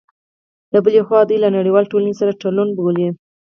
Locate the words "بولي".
2.77-3.07